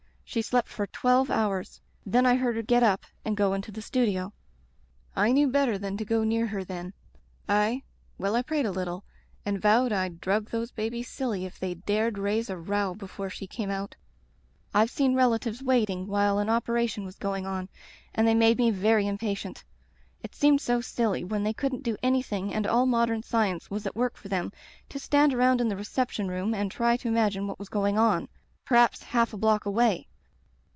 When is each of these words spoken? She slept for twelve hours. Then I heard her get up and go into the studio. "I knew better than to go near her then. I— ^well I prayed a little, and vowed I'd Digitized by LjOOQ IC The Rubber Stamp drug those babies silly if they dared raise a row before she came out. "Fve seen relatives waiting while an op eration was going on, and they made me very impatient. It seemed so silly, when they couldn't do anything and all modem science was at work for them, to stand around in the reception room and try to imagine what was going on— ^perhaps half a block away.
She 0.23 0.41
slept 0.41 0.69
for 0.69 0.87
twelve 0.87 1.29
hours. 1.29 1.81
Then 2.05 2.25
I 2.25 2.35
heard 2.35 2.55
her 2.55 2.61
get 2.61 2.83
up 2.83 3.05
and 3.25 3.35
go 3.35 3.53
into 3.53 3.69
the 3.69 3.81
studio. 3.81 4.31
"I 5.13 5.33
knew 5.33 5.49
better 5.49 5.77
than 5.77 5.97
to 5.97 6.05
go 6.05 6.23
near 6.23 6.47
her 6.47 6.63
then. 6.63 6.93
I— 7.49 7.83
^well 8.17 8.33
I 8.37 8.41
prayed 8.41 8.65
a 8.65 8.71
little, 8.71 9.03
and 9.45 9.61
vowed 9.61 9.91
I'd 9.91 9.91
Digitized 9.91 9.91
by 9.91 9.91
LjOOQ 9.91 9.91
IC 9.91 9.91
The 9.91 9.97
Rubber 9.97 10.15
Stamp 10.15 10.21
drug 10.45 10.49
those 10.51 10.71
babies 10.71 11.09
silly 11.09 11.45
if 11.45 11.59
they 11.59 11.73
dared 11.73 12.17
raise 12.17 12.49
a 12.49 12.57
row 12.57 12.95
before 12.95 13.29
she 13.29 13.45
came 13.45 13.69
out. 13.69 13.97
"Fve 14.73 14.89
seen 14.89 15.15
relatives 15.15 15.61
waiting 15.61 16.07
while 16.07 16.39
an 16.39 16.47
op 16.47 16.67
eration 16.67 17.03
was 17.03 17.17
going 17.17 17.45
on, 17.45 17.67
and 18.15 18.25
they 18.25 18.33
made 18.33 18.57
me 18.57 18.71
very 18.71 19.07
impatient. 19.07 19.65
It 20.23 20.33
seemed 20.33 20.61
so 20.61 20.79
silly, 20.79 21.25
when 21.25 21.43
they 21.43 21.51
couldn't 21.51 21.83
do 21.83 21.97
anything 22.01 22.53
and 22.53 22.65
all 22.65 22.85
modem 22.85 23.21
science 23.21 23.69
was 23.69 23.85
at 23.85 23.97
work 23.97 24.15
for 24.15 24.29
them, 24.29 24.53
to 24.87 24.97
stand 24.97 25.33
around 25.33 25.59
in 25.59 25.67
the 25.67 25.75
reception 25.75 26.29
room 26.29 26.53
and 26.53 26.71
try 26.71 26.95
to 26.95 27.09
imagine 27.09 27.47
what 27.47 27.59
was 27.59 27.67
going 27.67 27.97
on— 27.97 28.29
^perhaps 28.65 29.03
half 29.03 29.33
a 29.33 29.37
block 29.37 29.65
away. 29.65 30.07